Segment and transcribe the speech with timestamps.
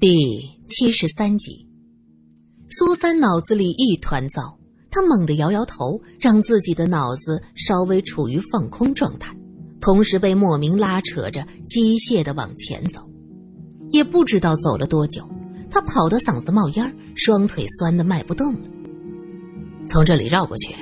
[0.00, 0.16] 第
[0.66, 1.66] 七十三集，
[2.70, 4.58] 苏三脑子里一团糟，
[4.90, 9.36] 他猛地摇摇头，让自己的脑子稍微处于放空状态，
[9.78, 13.06] 同时被莫名拉扯着机械的往前走。
[13.90, 15.28] 也不知道走了多久，
[15.68, 18.60] 他跑得嗓子冒烟，双腿酸得迈不动了。
[19.84, 20.74] 从这里绕过去，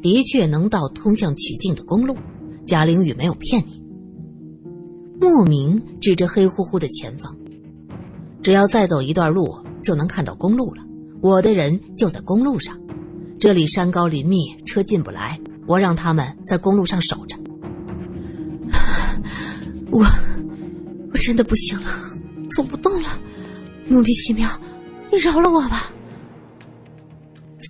[0.00, 2.16] 的确能到通向曲靖的公路。
[2.64, 3.82] 贾玲雨没有骗你。
[5.20, 7.36] 莫名指着黑乎乎的前方，
[8.42, 10.82] 只要再走一段路就能看到公路了。
[11.20, 12.76] 我的人就在公路上，
[13.38, 15.40] 这里山高林密，车进不来。
[15.68, 17.36] 我让他们在公路上守着。
[19.92, 20.04] 我，
[21.12, 21.88] 我真的不行了，
[22.56, 23.10] 走不动了。
[23.86, 24.48] 努比西苗，
[25.12, 25.92] 你饶了我吧。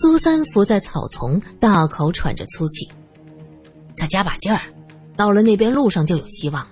[0.01, 2.89] 苏三伏在草丛，大口喘着粗气，
[3.95, 4.61] 再加把劲儿，
[5.17, 6.71] 到了那边路上就有希望了。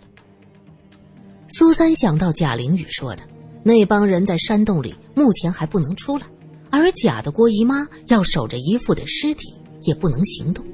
[1.50, 3.22] 苏三想到贾玲雨说的，
[3.62, 6.26] 那帮人在山洞里，目前还不能出来，
[6.70, 10.64] 而假的郭姨妈要守着姨父的尸体，也不能行动，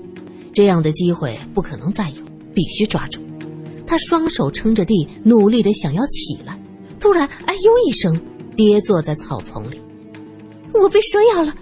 [0.55, 2.23] 这样的机会不可能再有，
[2.55, 3.21] 必须抓住。
[3.87, 6.61] 他双手撑着地，努力的想要起来，
[6.99, 8.21] 突然“哎呦”一声，
[8.57, 9.81] 跌坐在草丛里。
[10.75, 11.55] 我被蛇咬了。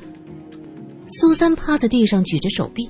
[1.20, 2.88] 苏三趴在地上举着手臂，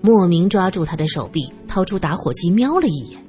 [0.00, 3.20] 莫名抓住他的手臂，掏出打火机瞄了一眼，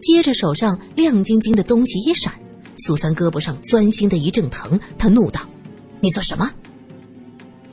[0.00, 2.34] 接着手上亮晶晶的东西一闪，
[2.76, 5.40] 苏三胳膊上钻心的一阵疼，他怒道
[6.00, 6.50] ：“你做什么？”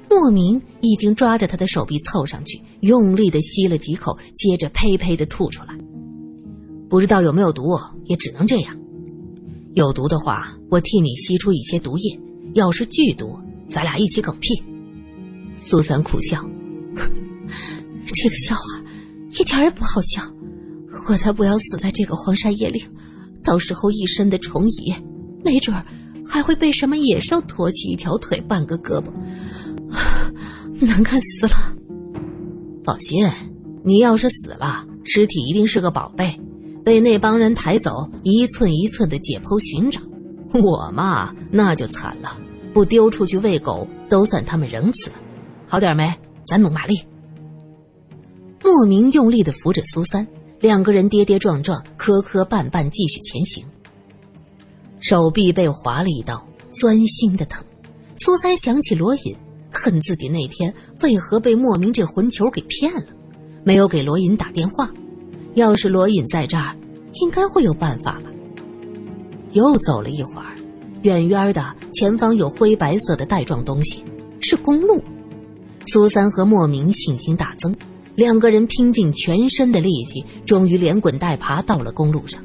[0.09, 5.75] 莫名已经抓着他的手臂凑上去，用力的吸了几口，接着呸呸的吐出来。
[6.89, 8.77] 不知道有没有毒，也只能这样。
[9.73, 12.19] 有毒的话，我替你吸出一些毒液；
[12.53, 14.61] 要是剧毒，咱俩一起嗝屁。
[15.63, 16.45] 苏三苦笑，
[18.05, 18.61] 这个笑话
[19.29, 20.22] 一点也不好笑。
[21.07, 22.85] 我才不要死在这个荒山野岭，
[23.52, 24.94] 到时候一身的虫蚁，
[25.44, 25.85] 没准儿
[26.25, 29.11] 还会被什么野兽拖起一条腿、半个胳膊，
[30.80, 31.75] 难看死了。
[32.81, 33.29] 放心，
[33.83, 36.34] 你要是死了，尸体一定是个宝贝，
[36.85, 40.00] 被那帮人抬走，一寸一寸的解剖寻找。
[40.53, 42.38] 我嘛，那就惨了，
[42.72, 45.12] 不丢出去喂狗，都算他们仁慈。
[45.68, 46.09] 好点没？
[46.45, 47.01] 咱努马力。
[48.63, 50.25] 莫名用力的扶着苏三，
[50.61, 53.66] 两个人跌跌撞撞、磕磕绊绊继续前行。
[54.99, 57.66] 手臂被划了一刀，钻心的疼。
[58.19, 59.35] 苏三想起罗隐，
[59.71, 60.71] 恨自己那天
[61.01, 63.07] 为何被莫名这混球给骗了，
[63.63, 64.88] 没有给罗隐打电话。
[65.55, 66.75] 要是罗隐在这儿，
[67.16, 68.31] 应该会有办法吧。
[69.53, 70.55] 又走了一会儿，
[71.01, 74.03] 远远的前方有灰白色的带状东西，
[74.41, 75.03] 是公路。
[75.88, 77.75] 苏三和莫名信心大增，
[78.21, 82.39] 两个人拼尽全身的力气，终于连滚带爬到了公路上。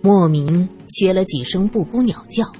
[0.00, 2.50] 莫名学了几声布谷鸟叫，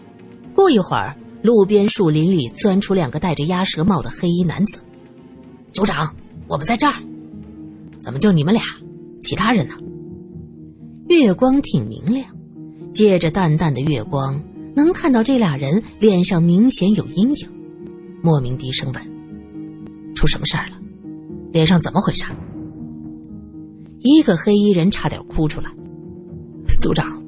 [0.55, 4.79] 过一会儿，路边树林里钻出两个戴着鸭舌帽的黑衣男子。
[5.71, 6.15] 组长，
[6.47, 7.03] 我们在这儿，
[7.99, 8.63] 怎么就你们俩？
[9.23, 9.75] 其他人呢？
[11.09, 12.27] 月光挺明亮，
[12.93, 14.39] 借着淡淡的月光，
[14.75, 17.49] 能看到这俩人脸上明显有阴影。
[18.21, 19.03] 莫名低声问。
[20.15, 20.77] 出什么事儿了？
[21.57, 22.27] 脸上怎么回事？
[24.01, 25.71] 一个黑衣人差点哭出来。
[26.79, 27.25] 组长，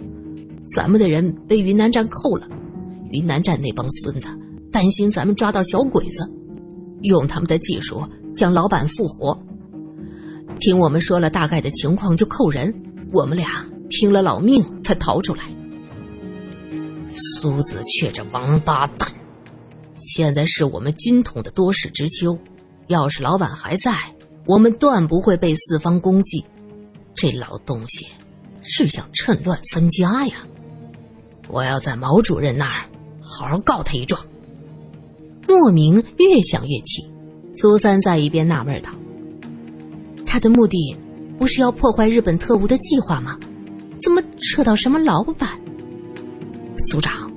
[0.67, 2.47] 咱们的人被云南站扣了。
[3.11, 4.29] 云南站那帮孙子
[4.71, 6.31] 担心咱们抓到小鬼子，
[7.01, 8.07] 用他们的技术
[8.37, 9.43] 将老板复活。
[10.61, 12.83] 听我们说了大概的情况就扣人，
[13.15, 13.49] 我们俩
[13.89, 15.45] 拼了老命才逃出来。
[17.09, 19.11] 苏子却这王八蛋，
[19.95, 22.39] 现在是我们军统的多事之秋。
[22.89, 23.93] 要是老板还在，
[24.49, 26.43] 我们断不会被四方攻击。
[27.15, 28.07] 这老东西
[28.63, 30.37] 是想趁乱分家呀！
[31.49, 32.87] 我要在毛主任那儿
[33.21, 34.19] 好好告他一状。
[35.47, 37.07] 莫名越想越气，
[37.55, 38.89] 苏三在一边纳闷道
[40.25, 40.97] ：“他的目的
[41.39, 43.39] 不是要破坏日本特务的计划吗？
[44.01, 45.61] 怎么扯到什么老板？”
[46.89, 47.31] 组长，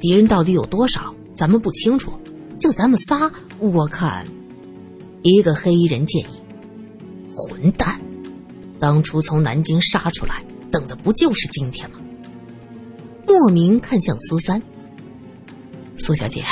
[0.00, 1.14] 敌人到底有多少？
[1.34, 2.12] 咱们不清楚。
[2.58, 3.30] 就咱们仨，
[3.60, 4.26] 我看。
[5.22, 6.37] 一个黑衣人建议
[7.38, 8.00] ：“混蛋，
[8.78, 11.98] 当初从南京杀出来，等的不就是今天吗？”
[13.26, 14.60] 莫名看向苏三
[15.98, 16.42] ：“苏小姐，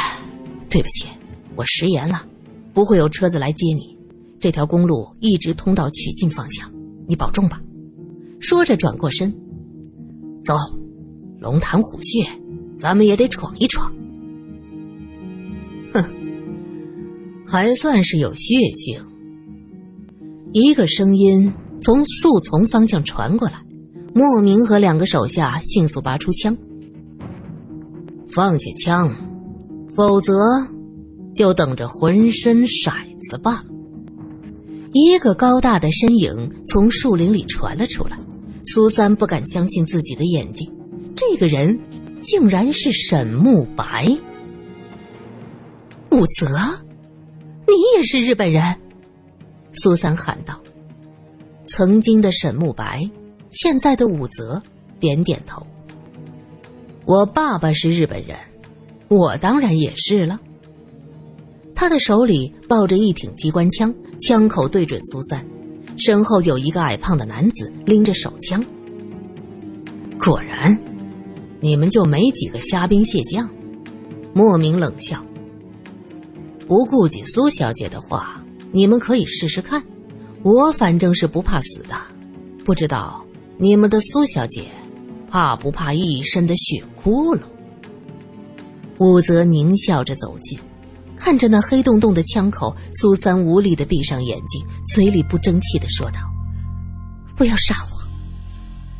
[0.70, 1.08] 对不起，
[1.56, 2.24] 我食言了，
[2.72, 3.96] 不会有车子来接你。
[4.38, 6.70] 这条公路一直通到曲靖方向，
[7.08, 7.60] 你保重吧。”
[8.38, 9.34] 说着转过身
[10.44, 10.54] ：“走，
[11.40, 12.24] 龙潭虎穴，
[12.76, 13.92] 咱们也得闯一闯。”
[15.94, 16.04] 哼
[17.46, 19.02] 还算是有血性。
[20.58, 23.56] 一个声音从树丛方向传过来，
[24.14, 26.56] 莫名和两个手下迅速拔出枪，
[28.26, 29.14] 放下枪，
[29.94, 30.32] 否则，
[31.34, 33.62] 就等着浑身骰子吧。
[34.94, 38.16] 一个高大的身影从树林里传了出来，
[38.64, 40.66] 苏三不敢相信自己的眼睛，
[41.14, 41.78] 这个人
[42.22, 44.08] 竟然是沈慕白。
[46.10, 46.48] 武泽，
[47.66, 48.74] 你也是日本人？
[49.76, 50.60] 苏三喊道。
[51.66, 53.08] 曾经的沈慕白，
[53.50, 54.62] 现在的武泽，
[55.00, 55.66] 点点头。
[57.04, 58.36] 我爸爸是日本人，
[59.08, 60.40] 我当然也是了。
[61.74, 65.44] 他的手里抱着一挺机关枪，枪口对准苏三，
[65.98, 68.64] 身后有一个矮胖的男子拎着手枪。
[70.18, 70.76] 果然，
[71.60, 73.48] 你们就没几个虾兵蟹将。
[74.32, 75.24] 莫名冷笑。
[76.66, 78.42] 不顾及苏小姐的话，
[78.76, 79.82] 你们可以试试看。
[80.42, 81.96] 我反正是不怕死的，
[82.62, 83.24] 不知道
[83.56, 84.66] 你们的苏小姐
[85.30, 87.40] 怕不怕一身的血窟窿？
[88.98, 90.58] 武则狞笑着走近，
[91.16, 94.62] 看着那黑洞洞的枪口，苏三无力的闭上眼睛，
[94.94, 96.18] 嘴里不争气的说道
[97.34, 97.74] ：“不要杀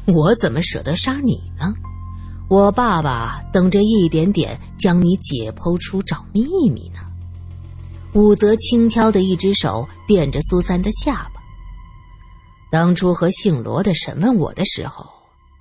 [0.07, 1.71] 我，我怎么舍得杀你呢？
[2.49, 7.01] 我爸爸等着一点点将你解剖出找秘密呢。”
[8.17, 11.41] 武则轻佻的一只手垫着苏三的下巴。
[12.71, 15.05] 当初和姓罗的审问我的时候，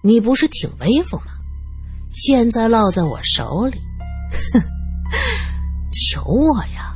[0.01, 1.33] 你不是挺威风吗？
[2.09, 3.77] 现在落在我手里，
[4.53, 4.61] 哼，
[5.91, 6.95] 求我呀！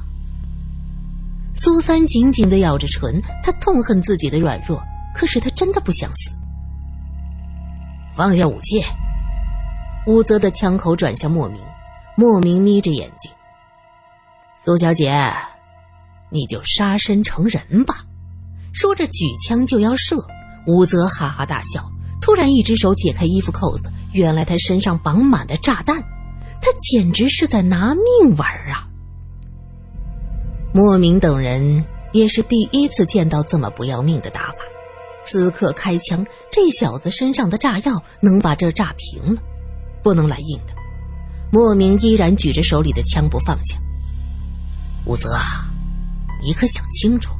[1.55, 4.81] 苏三紧紧的咬着唇，他痛恨自己的软弱，
[5.13, 6.31] 可是他真的不想死。
[8.15, 8.81] 放下武器。
[10.07, 11.61] 武则的枪口转向莫名，
[12.15, 13.29] 莫名眯着眼睛。
[14.61, 15.17] 苏小姐，
[16.29, 18.03] 你就杀身成人吧。
[18.73, 20.17] 说着，举枪就要射，
[20.67, 21.89] 武则哈哈大笑。
[22.21, 26.01] 突然，一只手解开衣服扣子，原来他身上绑满了炸弹，
[26.61, 28.85] 他简直是在拿命玩啊！
[30.73, 31.81] 莫名等人
[32.11, 34.57] 也是第一次见到这么不要命的打法。
[35.23, 39.41] 此刻开枪，这小子身上的炸药能把这炸平了，
[40.03, 40.73] 不能来硬的。
[41.49, 43.77] 莫名依然举着手里的枪不放下。
[45.05, 45.29] 武则，
[46.43, 47.31] 你可想清楚？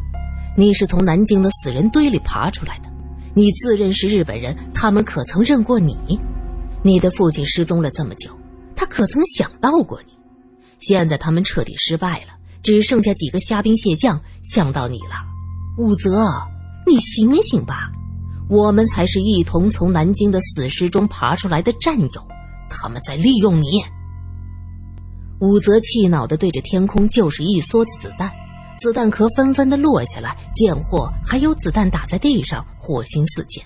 [0.58, 2.90] 你是从南京的死人堆里爬出来的，
[3.34, 6.20] 你自认是日本人，他们可曾认过你？
[6.82, 8.32] 你的父亲失踪了这么久，
[8.76, 10.14] 他可曾想到过你？
[10.80, 12.34] 现在他们彻底失败了，
[12.64, 15.16] 只剩下几个虾兵蟹将，想到你了。
[15.78, 16.26] 武则，
[16.88, 17.92] 你醒醒吧，
[18.50, 22.28] 我们才是一同从南京的死尸中爬出来的战友，
[22.70, 23.84] 他们在利用你。
[25.42, 28.32] 武则气恼地对着天空就是一梭子子弹。
[28.78, 33.66] 子弹壳纷纷的落下来，贱货还有子弹打在地上，火星四溅。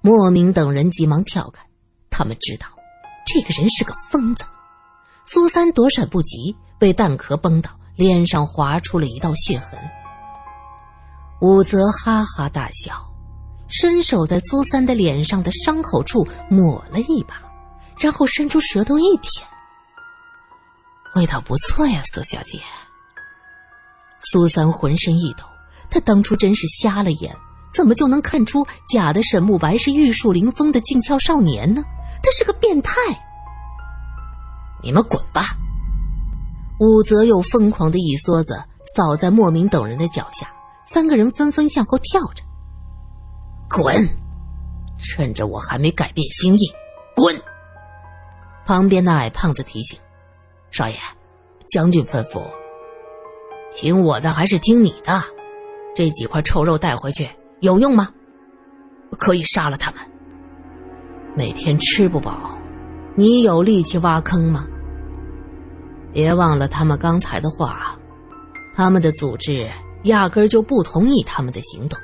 [0.00, 1.62] 莫名等人急忙跳开，
[2.10, 2.66] 他们知道
[3.26, 4.44] 这个人是个疯子。
[5.24, 9.78] 苏三躲闪不及，被弹壳崩倒，脸上划出了一道血痕。
[11.40, 12.94] 武则哈哈大笑，
[13.68, 17.36] 伸手在苏三的脸上的伤口处抹了一把，
[17.98, 19.46] 然后伸出舌头一舔，
[21.14, 22.60] 味道不错呀，苏小姐。
[24.30, 25.44] 苏三浑身一抖，
[25.90, 27.34] 他当初真是瞎了眼，
[27.72, 31.82] 怎么就能看出假的沈慕白是玉树临风的俊俏少年呢？
[32.22, 32.92] 他是个变态！
[34.82, 35.42] 你们滚吧！
[36.80, 38.62] 武则又疯狂的一梭子
[38.96, 40.52] 扫在莫名等人的脚下，
[40.84, 42.42] 三个人纷纷向后跳着。
[43.70, 44.08] 滚！
[44.98, 46.72] 趁着我还没改变心意，
[47.14, 47.40] 滚！
[48.66, 49.98] 旁边那矮胖子提醒
[50.70, 50.96] ：“少爷，
[51.68, 52.42] 将军吩咐。”
[53.74, 55.22] 听我的还是听你的？
[55.94, 57.28] 这几块臭肉带回去
[57.60, 58.08] 有用吗？
[59.18, 60.00] 可以杀了他们。
[61.34, 62.58] 每天吃不饱，
[63.14, 64.66] 你有力气挖坑吗？
[66.12, 67.96] 别忘了他们刚才的话，
[68.74, 69.70] 他们的组织
[70.04, 71.98] 压根就不同意他们的行动。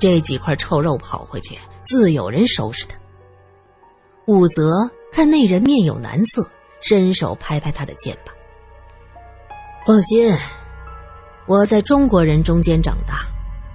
[0.00, 2.96] 这几块臭肉跑回去，自有人收拾他。
[4.26, 6.48] 武则看那人面有难色，
[6.86, 8.34] 伸手拍拍他的肩膀，
[9.86, 10.30] 放心。
[11.46, 13.26] 我在中国人中间长大，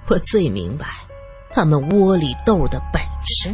[0.08, 0.86] 我最明白
[1.50, 3.52] 他们窝里斗的本事。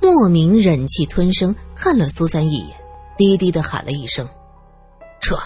[0.00, 2.76] 莫名忍气吞声看了苏三一眼，
[3.16, 4.24] 低低的喊了一声
[5.20, 5.36] ：“撤！”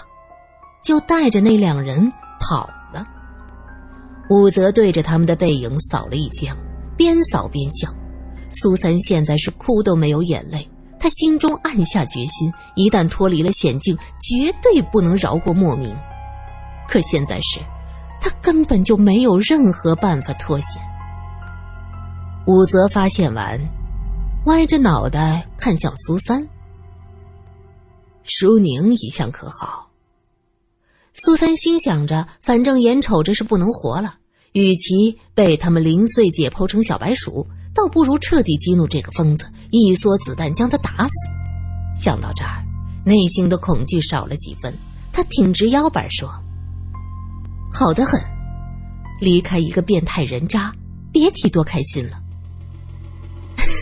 [0.83, 2.07] 就带着那两人
[2.39, 3.03] 跑了。
[4.29, 6.55] 武则对着他们的背影扫了一枪，
[6.95, 7.91] 边扫边笑。
[8.51, 15.95] 苏三现在是哭都没有眼泪，他心中暗下决心：一旦脱离了险境，绝对不能饶过莫名。
[16.87, 17.59] 可现在是，
[18.19, 20.81] 他根本就没有任何办法脱险。
[22.47, 23.59] 武则发现完，
[24.45, 26.43] 歪着脑袋看向苏三
[28.23, 29.87] ：“舒宁一向可好？
[31.13, 34.15] 苏三心想着，反正眼瞅着是不能活了，
[34.53, 37.45] 与其被他们零碎解剖成小白鼠，
[37.79, 41.29] 倒不如彻底激怒这个疯子，一梭子弹将他打死。
[41.95, 42.61] 想到这儿，
[43.05, 44.77] 内心的恐惧少了几分。
[45.13, 46.29] 他挺直腰板说
[47.73, 48.21] ：“好的很，
[49.21, 50.73] 离开一个变态人渣，
[51.13, 52.19] 别提多开心了。”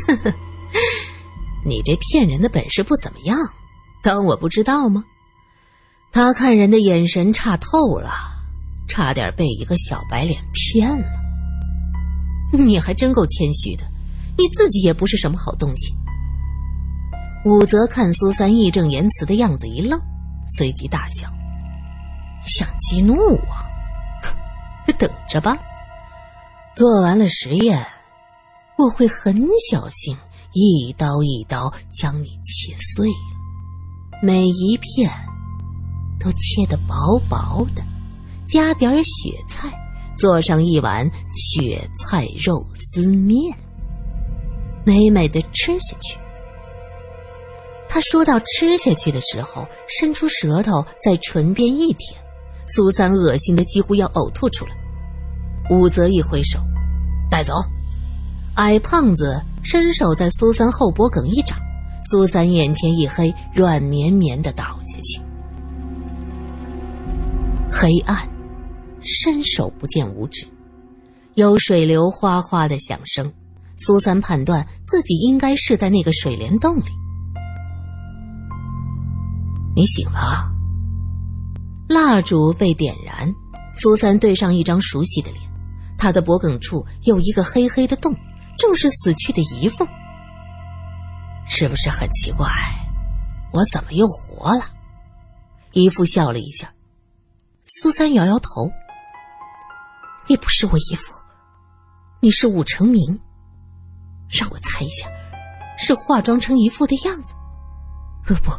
[0.08, 0.34] 呵呵。
[1.66, 3.36] 你这骗人的本事不怎么样，
[4.04, 5.04] 当我不知道吗？
[6.12, 8.12] 他看人的眼神差透了，
[8.88, 11.27] 差点被一个小白脸骗了。
[12.52, 13.84] 你还真够谦虚的，
[14.38, 15.94] 你自己也不是什么好东西。
[17.46, 20.00] 武则看苏三义正言辞的样子一愣，
[20.58, 21.28] 随即大笑
[22.44, 24.92] ：“想激怒我？
[24.98, 25.58] 等着吧！
[26.76, 27.86] 做完了实验，
[28.78, 29.36] 我会很
[29.72, 30.16] 小心。”
[30.54, 35.12] 一刀一刀将你切碎了，每一片
[36.20, 37.84] 都切得薄薄的，
[38.48, 39.70] 加点雪菜，
[40.18, 43.56] 做上一碗雪菜肉丝面，
[44.84, 46.18] 美美的吃下去。
[47.90, 52.20] 他说到吃下去的时候，伸出舌头在唇边一舔，
[52.68, 54.72] 苏三恶心的几乎要呕吐出来。
[55.70, 56.60] 武则一挥手，
[57.30, 57.54] 带走。
[58.56, 59.42] 矮胖子。
[59.70, 61.58] 伸手在苏三后脖梗一掌，
[62.10, 65.20] 苏三眼前一黑，软绵绵的倒下去。
[67.70, 68.26] 黑暗，
[69.02, 70.48] 伸手不见五指，
[71.36, 73.32] 有水流哗哗的响声。
[73.80, 76.92] 苏三判断自己应该是在那个水帘洞里。
[79.76, 80.52] 你醒了。
[81.88, 83.34] 蜡烛被点燃，
[83.76, 85.42] 苏三对上一张熟悉的脸，
[85.98, 88.16] 他的脖梗处有一个黑黑的洞。
[88.58, 89.88] 正是死去的姨父，
[91.48, 92.48] 是不是很奇怪？
[93.54, 94.66] 我怎么又活了？
[95.74, 96.74] 姨父笑了一下，
[97.62, 98.68] 苏三摇摇头
[100.28, 101.14] ：“你不是我姨父，
[102.20, 103.20] 你是武成明。
[104.30, 105.08] 让我猜一下，
[105.78, 107.34] 是化妆成姨父的样子？
[108.28, 108.52] 呃，不，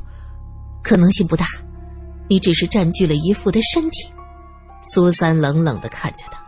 [0.83, 1.45] 可能性不大，
[2.27, 4.11] 你只是占据了姨父的身体。”
[4.95, 6.43] 苏三冷冷的看着他。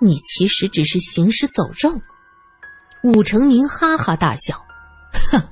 [0.00, 1.98] 你其实只是行尸走肉。
[3.04, 4.60] 武成明哈哈大笑，
[5.30, 5.42] 哼，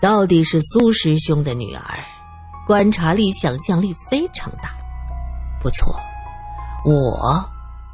[0.00, 2.04] 到底是苏师兄的女儿，
[2.66, 4.74] 观察力、想象力非常大。
[5.60, 5.94] 不错，
[6.84, 7.42] 我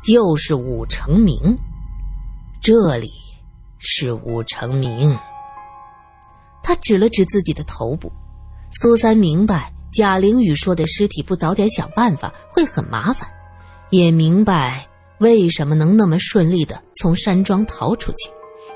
[0.03, 1.57] 就是武成明，
[2.61, 3.09] 这里
[3.79, 5.17] 是武成明。
[6.61, 8.11] 他指了指自己的头部。
[8.81, 13.29] 苏三明白贾玲雨说的尸体不早点想办法会很麻烦，
[13.91, 14.85] 也明白。
[15.21, 18.29] 为什么能那么顺利的从山庄逃出去？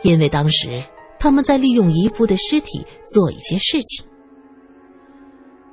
[0.02, 0.84] 因为当时
[1.18, 4.06] 他们在利用姨父的尸体做一些事情。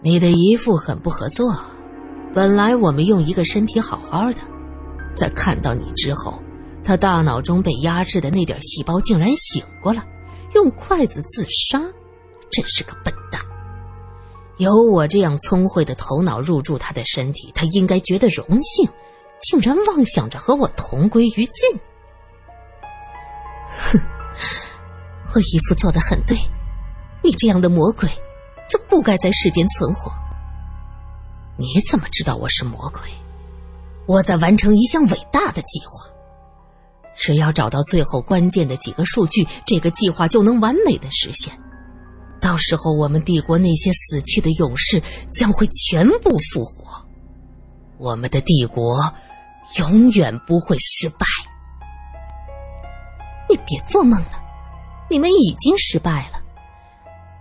[0.02, 1.56] 你的姨父很不合作。
[2.34, 4.38] 本来我们用一个身体好好的，
[5.14, 6.42] 在看到你之后，
[6.84, 10.02] 他大脑中被压制的那点细胞竟然醒过来，
[10.56, 11.82] 用筷子自杀，
[12.50, 13.42] 真是个笨蛋。
[14.58, 18.90] 有我这样聪慧的头脑入住他的身体，他应该觉得荣幸。
[19.42, 21.80] 竟然妄想着和我同归于尽！
[23.68, 24.00] 哼，
[25.34, 26.38] 我姨父做的很对，
[27.24, 28.08] 你这样的魔鬼
[28.70, 30.12] 就不该在世间存活。
[31.62, 33.02] 你怎么知道我是魔鬼？
[34.08, 36.10] 我在完成一项伟大的计划，
[37.16, 41.54] 只要找到最后关键的几个数据，这个计划就能完美的实现。
[42.42, 45.00] 到时候，我们帝国那些死去的勇士
[45.32, 47.06] 将会全部复活，
[48.00, 49.00] 我们的帝国。
[49.78, 51.26] 永远不会失败！
[53.48, 54.44] 你别做梦了，
[55.08, 56.42] 你们已经失败了。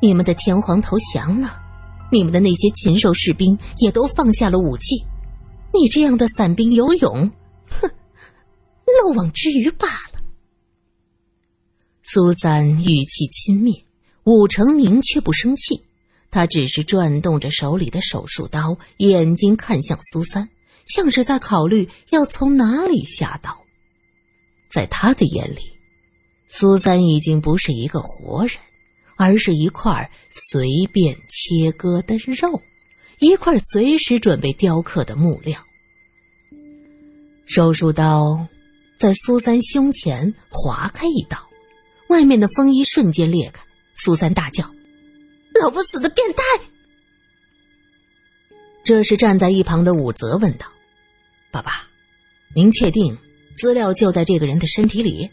[0.01, 1.61] 你们的天皇投降了，
[2.11, 4.97] 你们的那些禽兽士兵也都放下了武器。
[5.73, 7.31] 你这样的散兵游勇，
[7.69, 7.89] 哼，
[8.87, 10.21] 漏网之鱼罢了。
[12.03, 13.85] 苏三语气轻蔑，
[14.25, 15.81] 武成明却不生气，
[16.31, 20.49] 他只是转动着手里的手术刀，眼睛看向苏三。
[20.87, 23.57] 像是在考虑要从哪里下刀，
[24.73, 25.61] 在他的眼里，
[26.49, 28.57] 苏三已经不是一个活人，
[29.21, 32.63] 而是一块随便切割的肉，
[33.19, 35.63] 一块随时准备雕刻的木料。
[37.45, 38.47] 手术刀
[38.97, 41.37] 在苏三胸前划开一刀，
[42.09, 43.63] 外面的风衣瞬间裂开。
[43.95, 44.65] 苏三大叫
[45.61, 46.43] ：“老不死的变态！”
[48.83, 50.67] 这时站在一旁的武则问道。
[51.51, 51.87] 爸爸，
[52.55, 53.15] 您确定
[53.55, 55.29] 资料就在这个人的身体里？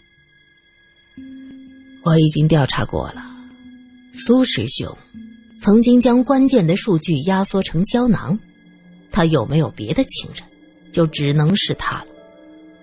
[2.03, 3.36] 我已经调查过了，
[4.17, 4.91] 苏师兄
[5.61, 8.37] 曾经将关键的数据压缩成胶囊。
[9.11, 10.43] 他有没有别的情人，
[10.91, 12.05] 就只能是他了。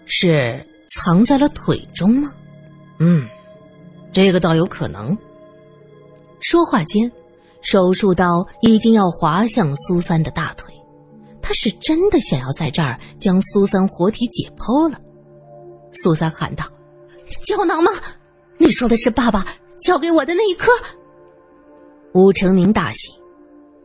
[0.07, 2.33] 是藏在了腿中吗？
[2.99, 3.29] 嗯，
[4.13, 5.17] 这个倒有可能。
[6.41, 7.11] 说话间，
[7.63, 10.73] 手术刀已经要划向苏三的大腿。
[11.43, 14.99] 他是真的想要在这儿将苏三活体解剖了。
[15.93, 16.65] 苏三喊道
[17.47, 17.91] ：“胶囊吗？
[18.57, 19.47] 你说的是爸爸
[19.83, 20.71] 交给我的那一颗？”
[22.15, 23.13] 武成明大喜：“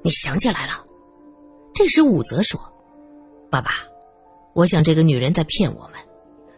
[0.04, 0.86] 你想起来了。”
[1.74, 2.62] 这时武则说
[3.50, 3.72] ：“爸爸，
[4.54, 5.94] 我想这个女人在骗我们。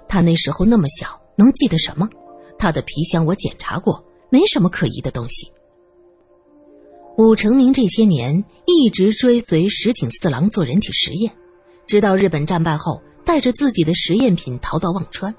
[0.06, 2.10] 她那时候那么小，能记得什么？
[2.58, 5.50] 她的皮箱我检查过，没什么可疑的东西。”
[7.18, 11.32] 武成明这些年一直追随石井四郎做人体实验，
[11.88, 15.34] 直到日本战败后，带着自己的实验品逃到忘川。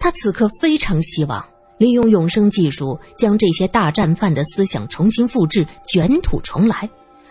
[0.00, 1.44] 他此刻非常希望
[1.78, 6.88] 利用永生技术，将这些大战犯的思想重新复制，卷土重来。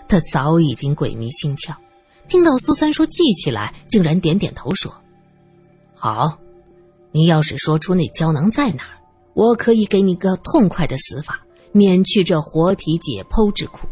[0.07, 1.73] 他早已经鬼迷心窍，
[2.27, 4.93] 听到苏三说记起来，竟然点点头说
[5.95, 6.38] ：“好，
[7.12, 9.00] 你要是说出那胶囊在哪儿，
[9.33, 11.39] 我可以给你个痛快的死法，
[11.71, 13.88] 免去这活体解剖之苦。”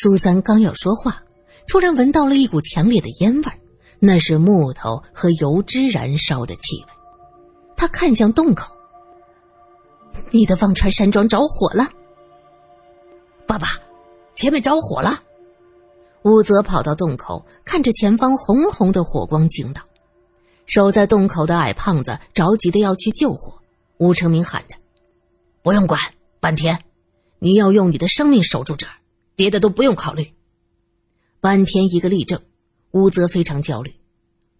[0.00, 1.20] 苏三刚要说话，
[1.66, 3.52] 突然闻到了一股强烈的烟味
[3.98, 6.92] 那是木头和油脂燃烧的气味。
[7.76, 8.74] 他看向洞口
[10.30, 11.88] ：“你的忘川山庄着火了，
[13.46, 13.68] 爸爸。”
[14.36, 15.22] 前面着火了，
[16.24, 19.80] 武则跑到洞口，看着前方红红的火光，惊道
[20.66, 23.58] ：“守在洞口的矮胖子着急的要去救火。”
[23.96, 24.76] 吴成明喊着
[25.64, 25.98] ：“不用管，
[26.38, 26.78] 半天，
[27.38, 28.92] 你要用你的生命守住这儿，
[29.34, 30.30] 别的都不用考虑。”
[31.40, 32.38] 半天一个立正，
[32.90, 33.90] 武则非常焦虑：“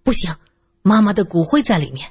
[0.02, 0.34] 不行，
[0.80, 2.10] 妈妈的骨灰在里面，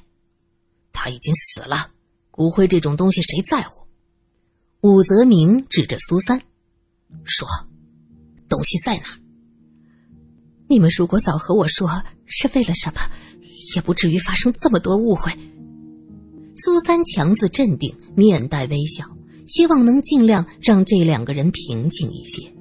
[0.93, 1.89] 她已经死了，
[2.35, 3.87] 骨灰这种东西谁在乎？”
[4.83, 6.41] 武则明指着苏三。
[7.23, 7.47] 说，
[8.49, 9.05] 东西在哪？
[10.67, 12.99] 你们如果早和我说是为了什么，
[13.73, 15.31] 也不至于发生这么多误会。
[16.55, 19.05] 苏三强自镇定，面带微笑，
[19.47, 22.51] 希望能尽量让这两个人平静一些。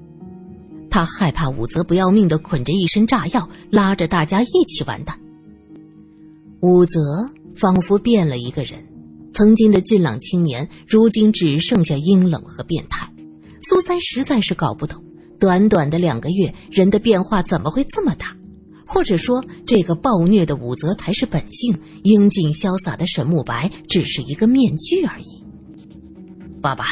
[0.89, 5.19] 他害怕武则不要命的捆着一身炸药，拉着大家一起完蛋。
[6.61, 8.79] 武则仿佛变了一个人，
[9.35, 13.07] 曾经的俊朗青年，如今只剩下阴冷和变态。
[13.63, 15.03] 苏三实在是搞不懂，
[15.41, 18.37] 短短的两个月，人的变化怎么会这么大？
[18.87, 25.45] 或者说，这个暴虐的武则才是本性，英俊潇洒的沈慕白只是一个面具而已。
[26.61, 26.85] 爸爸，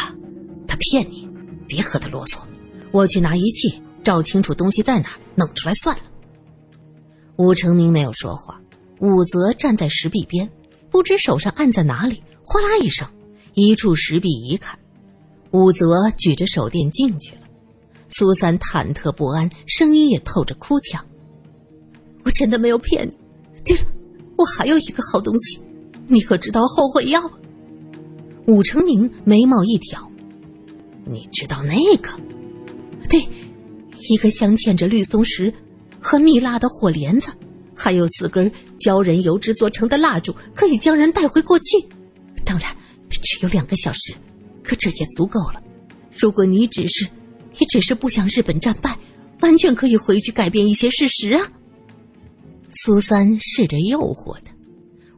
[0.67, 1.29] 他骗你，
[1.69, 2.39] 别和他啰嗦。
[2.91, 6.03] 我去拿仪器，照清楚东西在哪儿，弄出来算了。
[7.37, 8.61] 武成明没有说话，
[8.99, 10.51] 武则站在石壁边，
[10.91, 13.07] 不知手上按在哪里，哗啦一声，
[13.55, 14.79] 一处石壁一看。
[15.53, 17.43] 武则举着手电进去了，
[18.11, 21.05] 苏三忐忑不安，声音也透着哭腔
[22.25, 23.15] ：“我真的没有骗你，
[23.65, 23.83] 对了，
[24.37, 25.61] 我还有一个好东西，
[26.07, 27.31] 你可知道后悔药？”
[28.49, 30.11] 武成明眉毛一挑
[31.05, 32.11] ：“你知道那个？
[33.09, 33.21] 对，
[34.11, 35.53] 一个镶嵌着绿松石
[36.01, 37.31] 和蜜蜡的火帘子，
[37.75, 38.51] 还有四根
[38.81, 41.77] 鲛人油脂做成的蜡烛，可以将人带回过去。
[42.53, 42.77] 当然，
[43.09, 44.15] 只有两个小时。”
[44.63, 45.61] 可这也足够了。
[46.17, 47.09] 如果你只是，
[47.59, 48.97] 你只是不想日本战败，
[49.41, 51.51] 完全可以回去改变一些事实啊。
[52.75, 54.53] 苏三试着诱惑他，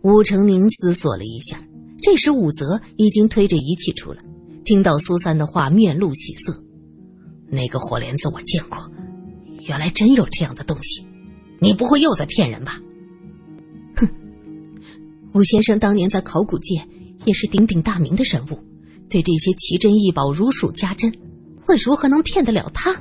[0.02, 1.62] 武成明思索了一下，
[2.00, 4.22] 这时武则已经推着仪器出来，
[4.64, 6.64] 听到苏三的话，面露喜色。
[7.50, 8.78] 那个火帘子我见过，
[9.68, 11.04] 原来真有这样的东西，
[11.60, 12.80] 你不会又在骗人吧？
[13.96, 14.08] 哼，
[15.34, 16.82] 武先生当年在考古界
[17.24, 18.58] 也是鼎鼎大名的人物。
[19.08, 21.12] 对这些奇珍异宝如数家珍，
[21.66, 22.94] 我如何能骗得了他？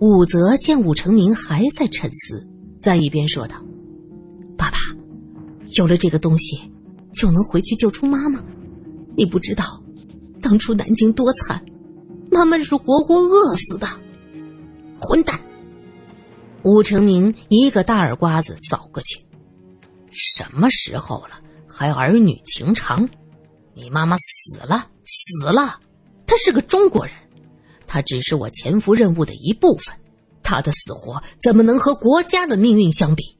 [0.00, 2.46] 武则见武成明还在沉思，
[2.80, 3.56] 在一边说道
[4.56, 4.76] ：“爸爸，
[5.76, 6.60] 有了这个东西，
[7.12, 8.42] 就能回去救出妈妈。
[9.16, 9.82] 你不知道，
[10.40, 11.64] 当初南京多惨，
[12.30, 13.86] 妈妈是活活饿死的。”
[15.00, 15.38] 混蛋！
[16.62, 19.20] 武成明一个大耳刮子扫过去。
[20.10, 21.40] 什么时候了，
[21.78, 23.06] 还儿女情长？
[23.74, 25.78] 你妈妈死了，死了。
[26.26, 27.14] 她是个中国人，
[27.86, 29.94] 她只是我潜伏任务的一部分。
[30.42, 33.35] 她的死活怎么能和国家的命运相比？